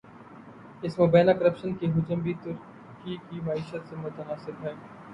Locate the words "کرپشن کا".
1.31-1.91